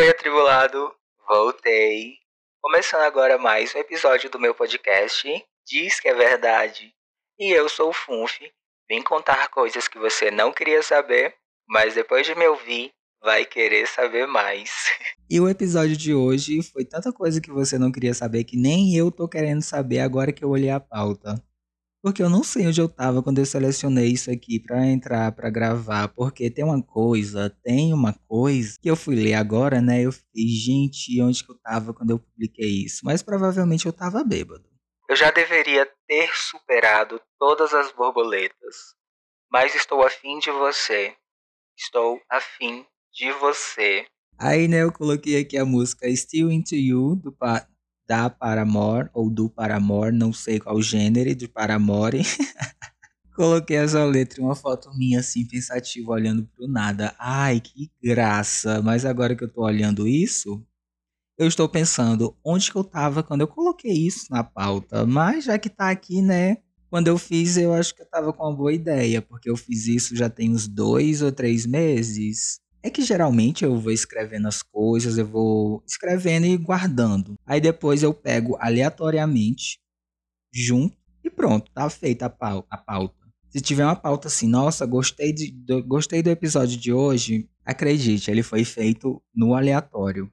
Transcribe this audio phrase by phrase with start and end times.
[0.00, 0.90] Oi, atribulado,
[1.28, 2.14] voltei.
[2.62, 5.28] Começando agora mais um episódio do meu podcast,
[5.66, 6.94] Diz que é Verdade.
[7.38, 8.40] E eu sou o Funf,
[8.88, 11.34] vim contar coisas que você não queria saber,
[11.68, 12.90] mas depois de me ouvir,
[13.22, 14.70] vai querer saber mais.
[15.28, 18.96] E o episódio de hoje foi tanta coisa que você não queria saber que nem
[18.96, 21.34] eu tô querendo saber agora que eu olhei a pauta.
[22.02, 25.50] Porque eu não sei onde eu tava quando eu selecionei isso aqui para entrar, para
[25.50, 26.08] gravar.
[26.08, 30.02] Porque tem uma coisa, tem uma coisa que eu fui ler agora, né?
[30.02, 33.02] Eu fiquei, gente, onde que eu tava quando eu publiquei isso?
[33.04, 34.64] Mas provavelmente eu tava bêbado.
[35.08, 38.94] Eu já deveria ter superado todas as borboletas.
[39.52, 41.14] Mas estou afim de você.
[41.76, 44.06] Estou afim de você.
[44.38, 47.66] Aí, né, eu coloquei aqui a música Still Into You, do, pa
[48.10, 52.22] da Paramore, ou do Paramore, não sei qual gênero, de Paramore.
[53.36, 57.14] coloquei essa letra e uma foto minha, assim, pensativa, olhando pro nada.
[57.16, 58.82] Ai, que graça!
[58.82, 60.60] Mas agora que eu tô olhando isso,
[61.38, 65.06] eu estou pensando onde que eu tava quando eu coloquei isso na pauta.
[65.06, 66.56] Mas já que tá aqui, né,
[66.90, 69.86] quando eu fiz, eu acho que eu tava com uma boa ideia, porque eu fiz
[69.86, 72.58] isso já tem uns dois ou três meses.
[72.82, 77.38] É que geralmente eu vou escrevendo as coisas, eu vou escrevendo e guardando.
[77.44, 79.78] Aí depois eu pego aleatoriamente,
[80.52, 83.20] junto e pronto, tá feita a, pau a pauta.
[83.50, 88.30] Se tiver uma pauta assim, nossa, gostei, de, do, gostei do episódio de hoje, acredite,
[88.30, 90.32] ele foi feito no aleatório.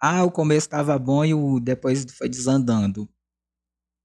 [0.00, 3.08] Ah, o começo estava bom e o depois foi desandando.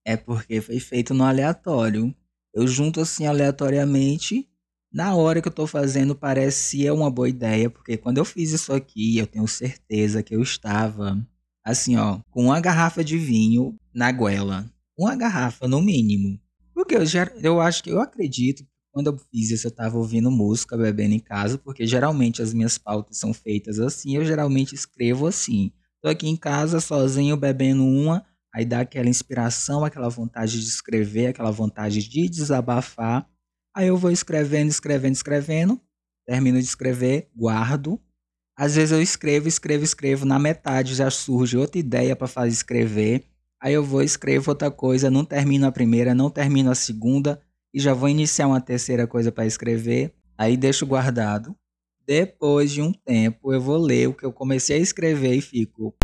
[0.05, 2.15] É porque foi feito no aleatório.
[2.53, 4.48] Eu junto assim aleatoriamente
[4.91, 8.51] na hora que eu tô fazendo, parece é uma boa ideia, porque quando eu fiz
[8.51, 11.17] isso aqui, eu tenho certeza que eu estava,
[11.63, 14.65] assim, ó, com uma garrafa de vinho na goela.
[14.97, 16.39] Uma garrafa, no mínimo.
[16.73, 19.97] Porque eu, já, eu acho que eu acredito que quando eu fiz isso, eu tava
[19.97, 24.73] ouvindo música, bebendo em casa, porque geralmente as minhas pautas são feitas assim, eu geralmente
[24.73, 25.71] escrevo assim.
[26.01, 31.27] Tô aqui em casa, sozinho, bebendo uma, aí dá aquela inspiração, aquela vontade de escrever,
[31.27, 33.29] aquela vontade de desabafar.
[33.79, 35.81] Aí eu vou escrevendo, escrevendo, escrevendo,
[36.27, 37.97] termino de escrever, guardo.
[38.53, 43.23] Às vezes eu escrevo, escrevo, escrevo, na metade já surge outra ideia para fazer escrever.
[43.57, 47.41] Aí eu vou escrevo outra coisa, não termino a primeira, não termino a segunda
[47.73, 50.13] e já vou iniciar uma terceira coisa para escrever.
[50.37, 51.55] Aí deixo guardado.
[52.05, 55.95] Depois de um tempo eu vou ler o que eu comecei a escrever e fico.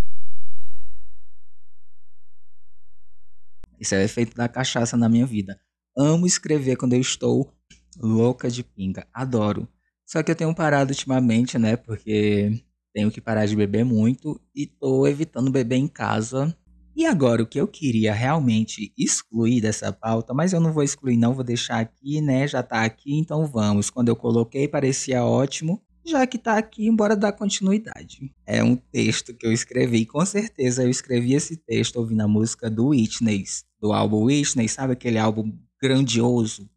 [3.77, 5.59] Isso é o efeito da cachaça na minha vida.
[5.97, 7.53] Amo escrever quando eu estou
[7.97, 9.07] louca de pinga.
[9.13, 9.67] Adoro.
[10.05, 11.75] Só que eu tenho parado ultimamente, né?
[11.75, 12.63] Porque
[12.93, 16.55] tenho que parar de beber muito e tô evitando beber em casa.
[16.95, 21.17] E agora, o que eu queria realmente excluir dessa pauta, mas eu não vou excluir,
[21.17, 22.47] não, vou deixar aqui, né?
[22.47, 23.89] Já tá aqui, então vamos.
[23.89, 25.81] Quando eu coloquei, parecia ótimo.
[26.05, 28.31] Já que tá aqui, embora dar continuidade.
[28.45, 32.69] É um texto que eu escrevi, com certeza eu escrevi esse texto ouvindo a música
[32.69, 35.51] do Witness, do álbum Witness, sabe aquele álbum
[35.81, 36.69] grandioso,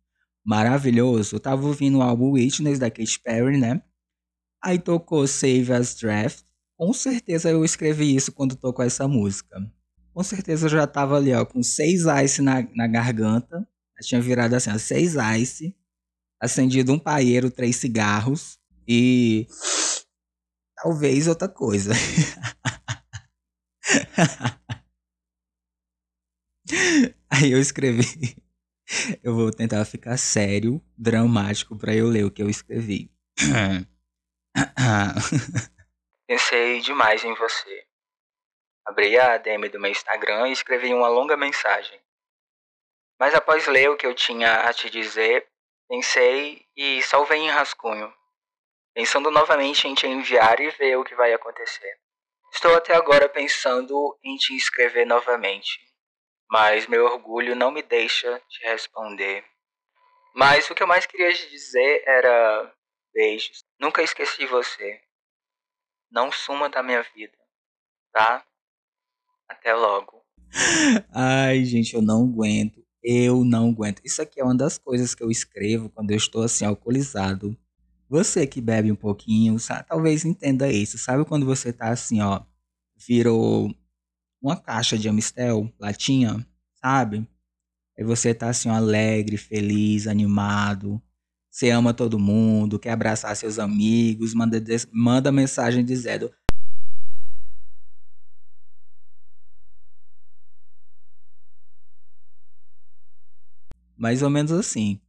[0.48, 1.36] maravilhoso.
[1.36, 3.82] Eu tava ouvindo o álbum Witness da Katy Perry, né?
[4.64, 6.42] Aí tocou Save as Draft.
[6.74, 9.60] Com certeza eu escrevi isso quando tocou essa música.
[10.14, 13.68] Com certeza eu já tava ali, ó, com seis ice na, na garganta.
[13.98, 15.76] Eu tinha virado assim, ó, seis ice.
[16.40, 18.58] Acendido um paeiro, três cigarros.
[18.88, 19.46] E
[20.76, 21.92] talvez outra coisa.
[27.30, 28.47] Aí eu escrevi
[29.22, 33.10] eu vou tentar ficar sério, dramático, para eu ler o que eu escrevi.
[36.26, 37.86] Pensei demais em você.
[38.86, 42.00] Abri a DM do meu Instagram e escrevi uma longa mensagem.
[43.18, 45.46] Mas após ler o que eu tinha a te dizer,
[45.88, 48.12] pensei e salvei em rascunho,
[48.94, 51.98] pensando novamente em te enviar e ver o que vai acontecer.
[52.52, 55.88] Estou até agora pensando em te escrever novamente
[56.50, 59.44] mas meu orgulho não me deixa te responder.
[60.34, 62.72] Mas o que eu mais queria te dizer era
[63.12, 63.64] beijos.
[63.80, 65.00] Nunca esqueci você.
[66.10, 67.36] Não suma da minha vida,
[68.12, 68.44] tá?
[69.48, 70.22] Até logo.
[71.12, 72.82] Ai, gente, eu não aguento.
[73.02, 74.00] Eu não aguento.
[74.04, 77.56] Isso aqui é uma das coisas que eu escrevo quando eu estou assim alcoolizado.
[78.08, 80.96] Você que bebe um pouquinho, sabe, talvez entenda isso.
[80.96, 82.42] Sabe quando você tá assim, ó,
[82.96, 83.70] virou
[84.40, 86.46] uma caixa de Amistel, latinha,
[86.80, 87.28] sabe?
[87.98, 91.02] Aí você tá assim, alegre, feliz, animado.
[91.50, 94.62] Você ama todo mundo, quer abraçar seus amigos, manda,
[94.92, 96.32] manda mensagem dizendo.
[103.96, 105.00] Mais ou menos assim.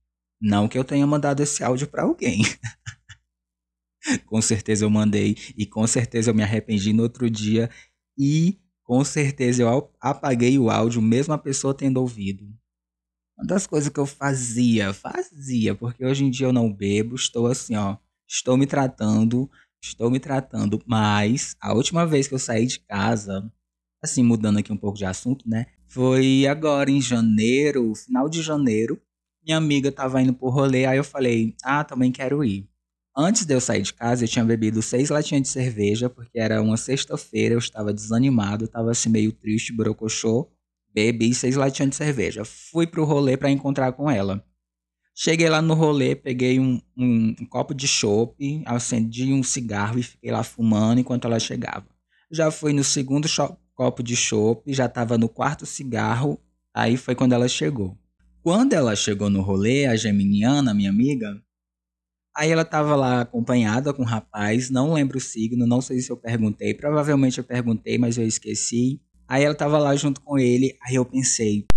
[0.41, 2.41] Não que eu tenha mandado esse áudio para alguém.
[4.25, 7.69] com certeza eu mandei e com certeza eu me arrependi no outro dia
[8.17, 8.57] e
[8.89, 12.51] com certeza eu apaguei o áudio mesmo a pessoa tendo ouvido.
[13.37, 17.45] Uma das coisas que eu fazia, fazia, porque hoje em dia eu não bebo, estou
[17.45, 17.97] assim, ó,
[18.27, 19.47] estou me tratando,
[19.79, 23.53] estou me tratando, mas a última vez que eu saí de casa,
[24.01, 25.67] assim, mudando aqui um pouco de assunto, né?
[25.85, 28.99] Foi agora em janeiro, final de janeiro.
[29.45, 32.67] Minha amiga tava indo pro rolê, aí eu falei, ah, também quero ir.
[33.21, 36.61] Antes de eu sair de casa, eu tinha bebido seis latinhas de cerveja, porque era
[36.61, 40.49] uma sexta-feira, eu estava desanimado, estava assim meio triste, brocochô.
[40.93, 42.45] Bebi seis latinhas de cerveja.
[42.45, 44.41] Fui pro rolê para encontrar com ela.
[45.13, 50.03] Cheguei lá no rolê, peguei um, um, um copo de chopp, acendi um cigarro e
[50.03, 51.87] fiquei lá fumando enquanto ela chegava.
[52.31, 53.27] Já fui no segundo
[53.75, 56.39] copo de chopp, já estava no quarto cigarro,
[56.73, 57.97] aí foi quando ela chegou.
[58.41, 61.37] Quando ela chegou no rolê, a geminiana, minha amiga,
[62.35, 66.11] aí ela estava lá acompanhada com um rapaz, não lembro o signo, não sei se
[66.11, 69.01] eu perguntei, provavelmente eu perguntei, mas eu esqueci.
[69.27, 71.67] Aí ela estava lá junto com ele, aí eu pensei,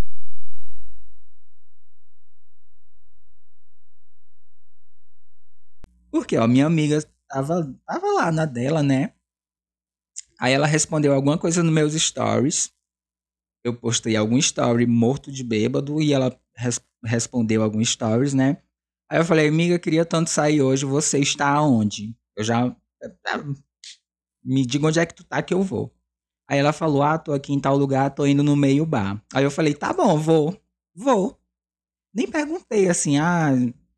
[6.13, 9.15] Porque, ó, minha amiga tava, tava lá na dela, né?
[10.39, 12.71] Aí ela respondeu alguma coisa nos meus stories.
[13.65, 18.63] Eu postei algum story morto de bêbado e ela res respondeu alguns stories, né?
[19.13, 22.17] Aí eu falei, amiga, queria tanto sair hoje, você está aonde?
[22.35, 22.75] Eu já.
[24.43, 25.95] Me diga onde é que tu tá que eu vou.
[26.49, 29.23] Aí ela falou, ah, tô aqui em tal lugar, tô indo no meio bar.
[29.35, 30.59] Aí eu falei, tá bom, vou.
[30.95, 31.39] Vou.
[32.15, 33.51] Nem perguntei assim, ah,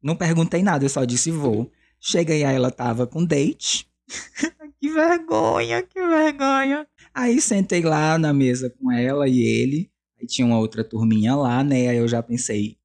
[0.02, 1.70] não perguntei nada, eu só disse vou.
[2.00, 3.88] Cheguei aí, ela tava com date.
[4.80, 6.88] que vergonha, que vergonha.
[7.14, 9.88] Aí sentei lá na mesa com ela e ele.
[10.20, 11.86] Aí tinha uma outra turminha lá, né?
[11.86, 12.76] Aí eu já pensei,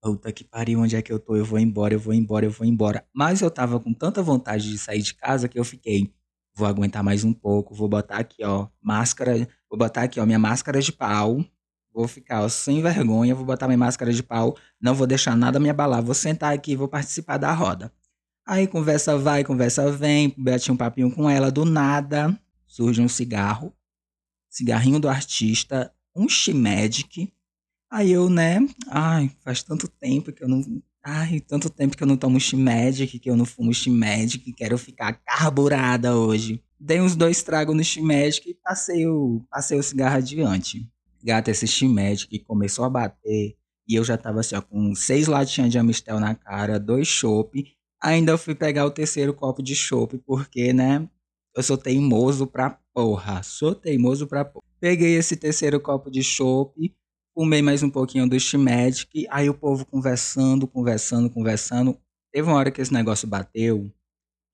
[0.00, 1.36] puta que pariu, onde é que eu tô?
[1.36, 3.06] Eu vou embora, eu vou embora, eu vou embora.
[3.12, 6.12] Mas eu tava com tanta vontade de sair de casa que eu fiquei,
[6.54, 10.38] vou aguentar mais um pouco, vou botar aqui, ó, máscara, vou botar aqui, ó, minha
[10.38, 11.44] máscara de pau.
[11.92, 15.58] Vou ficar ó, sem vergonha, vou botar minha máscara de pau, não vou deixar nada
[15.58, 17.90] me abalar, vou sentar aqui vou participar da roda.
[18.46, 22.38] Aí conversa vai, conversa vem, bate um papinho com ela, do nada
[22.76, 23.74] surge um cigarro,
[24.50, 27.32] cigarrinho do artista, um Shimedic.
[27.96, 28.58] Aí eu, né,
[28.88, 30.62] ai, faz tanto tempo que eu não,
[31.02, 35.14] ai, tanto tempo que eu não tomo Shimedic, que eu não fumo Shimedic, quero ficar
[35.24, 36.62] carburada hoje.
[36.78, 40.86] Dei uns dois tragos no Shimedic e passei o, passei o cigarro adiante.
[41.24, 43.56] Gata, esse Shimedic começou a bater
[43.88, 47.64] e eu já tava assim, ó, com seis latinhas de Amistel na cara, dois chopp
[48.02, 51.08] Ainda fui pegar o terceiro copo de chopp, porque, né?
[51.56, 53.42] Eu sou teimoso pra porra.
[53.42, 54.66] Sou teimoso pra porra.
[54.78, 56.94] Peguei esse terceiro copo de chopp,
[57.36, 61.94] fumei mais um pouquinho do Shimagic, aí o povo conversando, conversando, conversando.
[62.32, 63.92] Teve uma hora que esse negócio bateu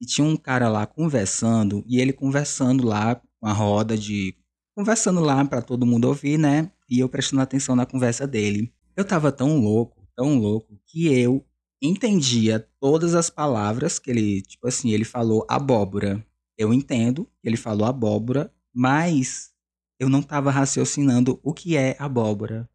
[0.01, 4.35] e tinha um cara lá conversando, e ele conversando lá com a roda de.
[4.75, 6.73] conversando lá para todo mundo ouvir, né?
[6.91, 8.75] E eu prestando atenção na conversa dele.
[8.97, 11.47] Eu tava tão louco, tão louco, que eu
[11.81, 16.27] entendia todas as palavras que ele, tipo assim, ele falou abóbora.
[16.59, 19.53] Eu entendo que ele falou abóbora, mas
[20.01, 22.69] eu não estava raciocinando o que é abóbora.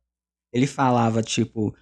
[0.58, 1.76] Ele falava tipo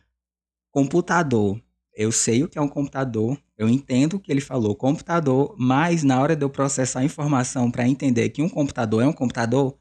[0.70, 1.62] computador.
[1.94, 6.04] Eu sei o que é um computador, eu entendo o que ele falou computador, mas
[6.04, 9.80] na hora de eu processar a informação para entender que um computador é um computador,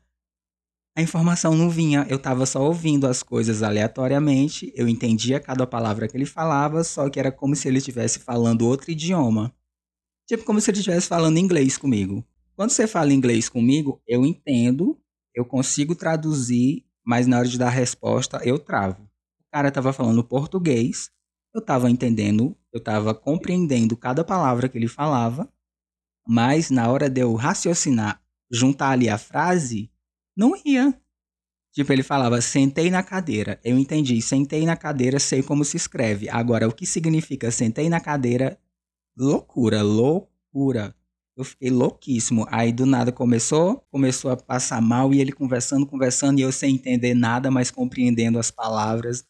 [0.97, 6.07] a informação não vinha, eu estava só ouvindo as coisas aleatoriamente, eu entendia cada palavra
[6.07, 9.53] que ele falava, só que era como se ele estivesse falando outro idioma.
[10.29, 12.25] Tipo como se ele estivesse falando inglês comigo.
[12.55, 14.97] Quando você fala inglês comigo, eu entendo,
[15.35, 19.03] eu consigo traduzir, mas na hora de dar a resposta, eu travo.
[19.03, 21.11] O cara estava falando português,
[21.55, 25.49] eu estava entendendo, eu estava compreendendo cada palavra que ele falava,
[26.27, 28.21] mas na hora de eu raciocinar,
[28.51, 29.91] juntar ali a frase,
[30.37, 30.99] não ia.
[31.73, 33.61] Tipo, ele falava, sentei na cadeira.
[33.65, 36.29] Eu entendi, sentei na cadeira, sei como se escreve.
[36.29, 38.59] Agora, o que significa sentei na cadeira?
[39.17, 40.95] Loucura, loucura.
[41.37, 42.47] Eu fiquei louquíssimo.
[42.51, 46.75] Aí do nada começou, começou a passar mal e ele conversando, conversando e eu sem
[46.75, 49.25] entender nada, mas compreendendo as palavras.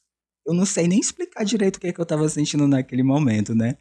[0.47, 3.55] Eu não sei nem explicar direito o que, é que eu tava sentindo naquele momento,
[3.55, 3.79] né?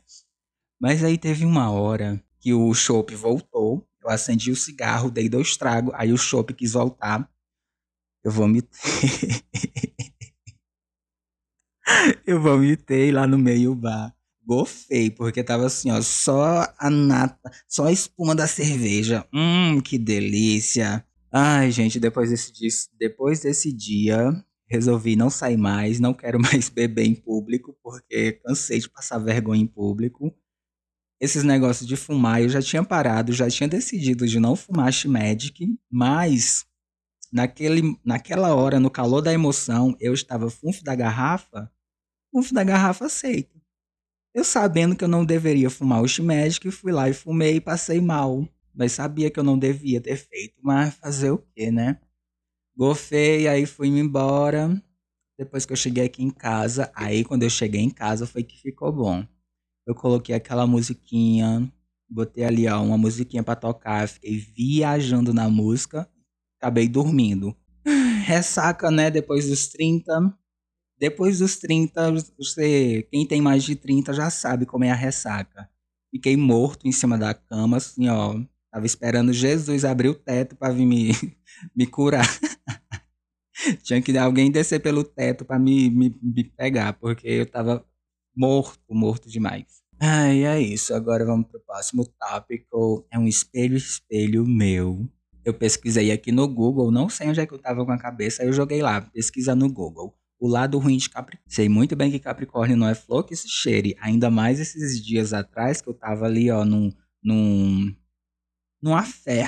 [0.80, 5.56] Mas aí teve uma hora que o chopp voltou eu acendi o cigarro, dei dois
[5.56, 7.30] tragos, aí o chopp quis voltar.
[8.22, 8.80] Eu vomitei.
[12.28, 14.14] eu vomitei lá no meio do bar.
[14.46, 19.26] Gofei, porque tava assim, ó, só a nata, só a espuma da cerveja.
[19.34, 21.06] Hum, que delícia.
[21.32, 22.70] Ai, gente, depois desse dia,
[23.00, 24.32] depois desse dia,
[24.68, 29.62] resolvi não sair mais, não quero mais beber em público, porque cansei de passar vergonha
[29.62, 30.34] em público.
[31.22, 35.68] esses negócios de fumar, eu já tinha parado, já tinha decidido de não fumar Magic,
[35.90, 36.66] mas
[37.32, 41.72] naquele, naquela hora, no calor da emoção, eu estava funf da garrafa,
[42.32, 43.63] funf da garrafa aceito.
[44.34, 48.02] Eu sabendo que eu não deveria fumar o Magic, fui lá e fumei e passei
[48.02, 48.48] mal.
[48.74, 50.56] Mas sabia que eu não devia ter feito.
[50.62, 52.00] Mas fazer o quê, né?
[52.76, 54.82] Gofei, aí fui embora.
[55.38, 58.62] Depois que eu cheguei aqui em casa, aí quando eu cheguei em casa foi que
[58.62, 59.26] ficou bom.
[59.88, 61.72] Eu coloquei aquela musiquinha,
[62.10, 66.10] botei ali ó, uma musiquinha para tocar, fiquei viajando na música,
[66.60, 67.56] acabei dormindo.
[68.26, 70.34] Ressaca, né, depois dos 30.
[71.04, 75.70] Depois dos 30, você, quem tem mais de 30 já sabe como é a ressaca.
[76.10, 78.40] Fiquei morto em cima da cama, assim, ó.
[78.72, 81.12] Tava esperando Jesus abrir o teto para vir me,
[81.76, 82.26] me curar.
[83.84, 87.86] Tinha que alguém descer pelo teto para me, me, me pegar, porque eu tava
[88.34, 89.84] morto, morto demais.
[90.00, 90.94] Ah, e é isso.
[90.94, 93.06] Agora vamos pro próximo tópico.
[93.12, 95.06] É um espelho, espelho meu.
[95.44, 98.42] Eu pesquisei aqui no Google, não sei onde é que eu tava com a cabeça,
[98.42, 100.18] eu joguei lá, pesquisa no Google.
[100.44, 101.50] O lado ruim de Capricórnio.
[101.50, 103.96] Sei muito bem que Capricórnio não é flor que se cheire.
[104.02, 106.92] Ainda mais esses dias atrás que eu tava ali, ó, num.
[107.24, 107.96] num.
[108.82, 109.48] num afé.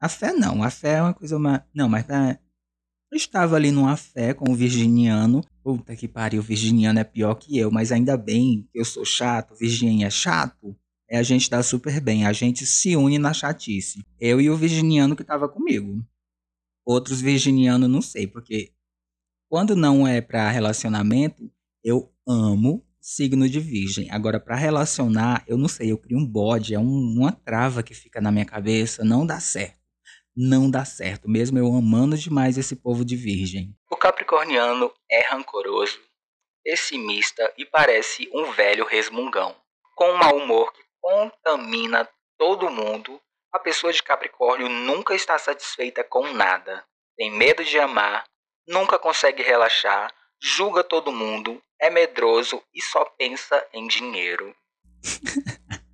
[0.00, 1.36] Afé não, afé é uma coisa.
[1.36, 2.36] Uma, não, mas tá,
[3.12, 5.40] eu estava ali numa fé com o virginiano.
[5.62, 9.04] Puta que pariu, o virginiano é pior que eu, mas ainda bem que eu sou
[9.04, 10.76] chato, o virginiano é chato.
[11.08, 14.04] É a gente dá super bem, a gente se une na chatice.
[14.18, 16.04] Eu e o virginiano que estava comigo.
[16.84, 18.72] Outros virginianos não sei, porque
[19.48, 21.50] quando não é para relacionamento,
[21.82, 24.10] eu amo signo de virgem.
[24.10, 27.94] Agora, para relacionar, eu não sei, eu crio um bode, é um, uma trava que
[27.94, 29.78] fica na minha cabeça, não dá certo
[30.40, 33.74] não dá certo, mesmo eu amando demais esse povo de virgem.
[33.90, 36.00] O capricorniano é rancoroso,
[36.62, 39.56] pessimista e parece um velho resmungão.
[39.96, 43.20] Com um mau humor que contamina todo mundo,
[43.52, 46.84] a pessoa de Capricórnio nunca está satisfeita com nada.
[47.16, 48.24] Tem medo de amar,
[48.68, 54.54] nunca consegue relaxar, julga todo mundo, é medroso e só pensa em dinheiro.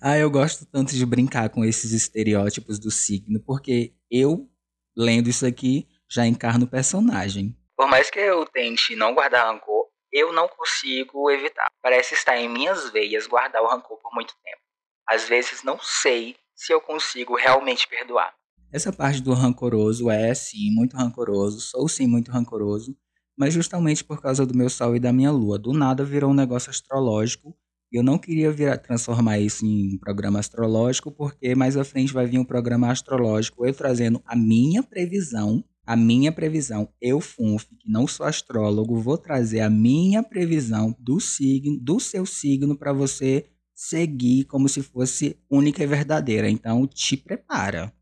[0.00, 4.50] Ah, eu gosto tanto de brincar com esses estereótipos do signo, porque eu,
[4.96, 7.56] lendo isso aqui, já encarno o personagem.
[7.76, 11.68] Por mais que eu tente não guardar rancor, eu não consigo evitar.
[11.80, 14.60] Parece estar em minhas veias guardar o rancor por muito tempo.
[15.08, 18.34] Às vezes não sei se eu consigo realmente perdoar.
[18.72, 22.96] Essa parte do rancoroso é sim muito rancoroso, sou sim muito rancoroso,
[23.36, 25.58] mas justamente por causa do meu sol e da minha lua.
[25.58, 27.56] Do nada virou um negócio astrológico
[27.92, 32.38] eu não queria virar, transformar isso em programa astrológico, porque mais à frente vai vir
[32.38, 36.88] um programa astrológico, eu trazendo a minha previsão, a minha previsão.
[37.00, 42.24] Eu, Funf, que não sou astrólogo, vou trazer a minha previsão do signo, do seu
[42.24, 46.48] signo, para você seguir como se fosse única e verdadeira.
[46.48, 47.92] Então, te prepara.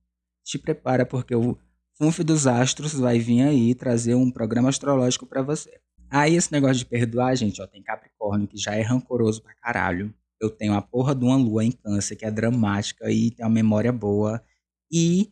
[0.48, 1.58] Te prepara, porque o
[1.98, 5.78] Funf dos Astros vai vir aí trazer um programa astrológico para você.
[6.08, 10.10] Aí esse negócio de perdoar, gente, ó, tem Capricórnio que já é rancoroso pra caralho.
[10.40, 13.52] Eu tenho a porra de uma lua em câncer que é dramática e tem uma
[13.52, 14.42] memória boa.
[14.90, 15.30] E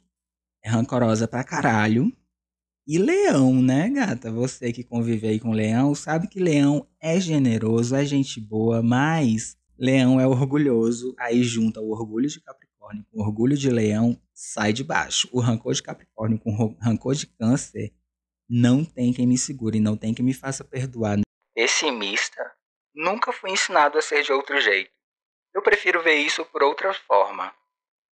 [0.63, 2.13] é rancorosa pra caralho.
[2.87, 4.31] E leão, né, gata?
[4.31, 9.57] Você que convive aí com leão, sabe que leão é generoso, é gente boa, mas
[9.79, 11.15] leão é orgulhoso.
[11.19, 12.66] Aí junta o orgulho de Capricórnio
[13.11, 15.29] com o orgulho de leão, sai de baixo.
[15.33, 17.93] O rancor de Capricórnio com rancor de câncer
[18.49, 21.19] não tem quem me segure, não tem quem me faça perdoar.
[21.55, 22.53] Pessimista,
[22.95, 24.91] nunca fui ensinado a ser de outro jeito.
[25.55, 27.53] Eu prefiro ver isso por outra forma.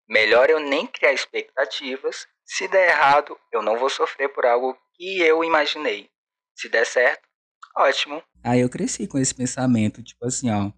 [0.07, 2.27] Melhor eu nem criar expectativas.
[2.45, 6.09] Se der errado, eu não vou sofrer por algo que eu imaginei.
[6.55, 7.27] Se der certo,
[7.77, 8.21] ótimo.
[8.43, 10.71] Aí eu cresci com esse pensamento, tipo assim, ó.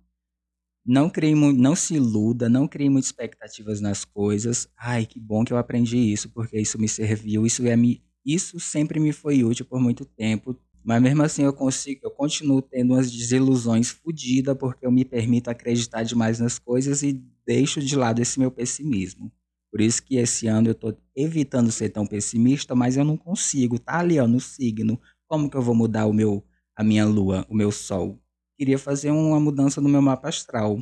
[0.85, 4.67] Não crie, não se iluda, não crie muitas expectativas nas coisas.
[4.77, 8.57] Ai, que bom que eu aprendi isso, porque isso me serviu, isso ia me isso
[8.59, 12.93] sempre me foi útil por muito tempo, mas mesmo assim eu consigo, eu continuo tendo
[12.93, 18.21] umas desilusões fodidas porque eu me permito acreditar demais nas coisas e deixo de lado
[18.21, 19.31] esse meu pessimismo.
[19.71, 23.79] Por isso que esse ano eu estou evitando ser tão pessimista, mas eu não consigo.
[23.79, 24.99] Tá ali ó, no signo.
[25.27, 28.22] Como que eu vou mudar o meu, a minha lua, o meu sol?
[28.63, 30.77] Queria fazer uma mudança no meu mapa astral,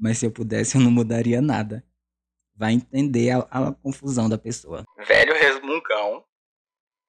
[0.00, 1.84] mas se eu pudesse eu não mudaria nada.
[2.56, 4.86] Vai entender a, a confusão da pessoa.
[5.06, 6.24] Velho resmungão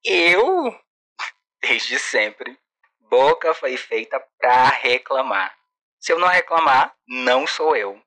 [0.04, 0.78] eu,
[1.62, 2.60] desde sempre,
[3.10, 5.58] boca foi feita para reclamar.
[5.98, 7.98] Se eu não reclamar, não sou eu.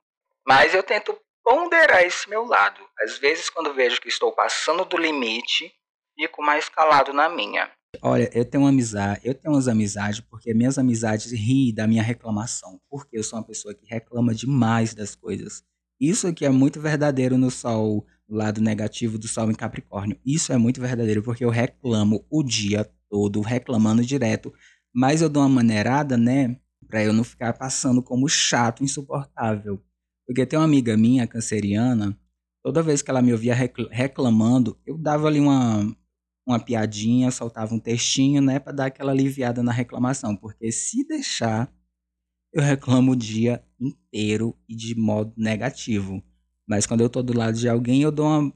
[0.46, 2.86] Mas eu tento ponderar esse meu lado.
[3.00, 5.74] Às vezes, quando vejo que estou passando do limite,
[6.14, 7.74] fico mais calado na minha.
[8.02, 12.02] Olha, eu tenho uma amizade, eu tenho umas amizades porque minhas amizades riem da minha
[12.02, 15.62] reclamação, porque eu sou uma pessoa que reclama demais das coisas.
[16.00, 20.18] Isso aqui é muito verdadeiro no sol, o lado negativo do sol em Capricórnio.
[20.24, 24.52] Isso é muito verdadeiro porque eu reclamo o dia todo, reclamando direto,
[24.92, 29.82] mas eu dou uma maneirada, né, para eu não ficar passando como chato, insuportável.
[30.26, 32.18] Porque tem uma amiga minha, canceriana,
[32.62, 33.54] toda vez que ela me ouvia
[33.90, 35.94] reclamando, eu dava ali uma
[36.46, 41.72] uma piadinha, soltava um textinho, né, para dar aquela aliviada na reclamação, porque se deixar,
[42.52, 46.22] eu reclamo o dia inteiro e de modo negativo.
[46.66, 48.52] Mas quando eu tô do lado de alguém, eu dou uma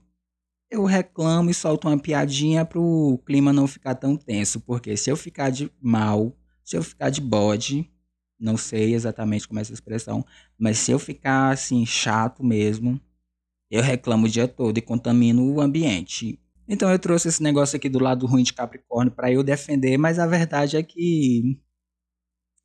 [0.70, 5.16] eu reclamo e solto uma piadinha pro clima não ficar tão tenso, porque se eu
[5.16, 7.90] ficar de mal, se eu ficar de bode,
[8.38, 10.24] não sei exatamente como é essa expressão,
[10.58, 13.00] mas se eu ficar assim chato mesmo,
[13.70, 16.38] eu reclamo o dia todo e contamino o ambiente.
[16.68, 20.18] Então eu trouxe esse negócio aqui do lado ruim de Capricórnio para eu defender, mas
[20.18, 21.58] a verdade é que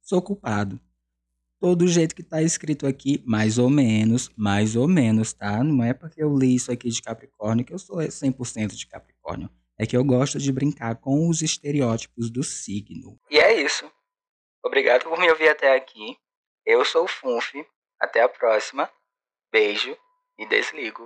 [0.02, 0.80] sou culpado.
[1.60, 5.64] Todo jeito que tá escrito aqui, mais ou menos, mais ou menos, tá?
[5.64, 9.50] Não é porque eu li isso aqui de Capricórnio que eu sou 100% de Capricórnio.
[9.80, 13.18] É que eu gosto de brincar com os estereótipos do signo.
[13.32, 13.90] E é isso.
[14.64, 16.18] Obrigado por me ouvir até aqui.
[16.66, 17.54] Eu sou o Funf.
[18.00, 18.90] Até a próxima.
[19.50, 19.98] Beijo
[20.38, 21.02] e desligo.